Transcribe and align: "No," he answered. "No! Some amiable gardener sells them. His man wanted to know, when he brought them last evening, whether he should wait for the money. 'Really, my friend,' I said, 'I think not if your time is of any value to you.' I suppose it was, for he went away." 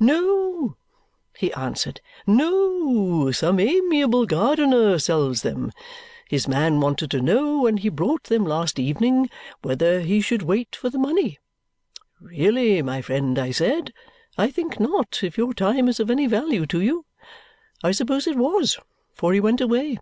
"No," 0.00 0.76
he 1.36 1.52
answered. 1.52 2.00
"No! 2.26 3.30
Some 3.32 3.60
amiable 3.60 4.24
gardener 4.24 4.98
sells 4.98 5.42
them. 5.42 5.72
His 6.30 6.48
man 6.48 6.80
wanted 6.80 7.10
to 7.10 7.20
know, 7.20 7.60
when 7.60 7.76
he 7.76 7.90
brought 7.90 8.24
them 8.24 8.44
last 8.46 8.78
evening, 8.78 9.28
whether 9.60 10.00
he 10.00 10.22
should 10.22 10.40
wait 10.40 10.74
for 10.74 10.88
the 10.88 10.96
money. 10.98 11.38
'Really, 12.18 12.80
my 12.80 13.02
friend,' 13.02 13.38
I 13.38 13.50
said, 13.50 13.92
'I 14.38 14.52
think 14.52 14.80
not 14.80 15.20
if 15.22 15.36
your 15.36 15.52
time 15.52 15.86
is 15.88 16.00
of 16.00 16.10
any 16.10 16.26
value 16.26 16.64
to 16.64 16.80
you.' 16.80 17.04
I 17.82 17.92
suppose 17.92 18.26
it 18.26 18.36
was, 18.38 18.78
for 19.12 19.34
he 19.34 19.40
went 19.40 19.60
away." 19.60 19.98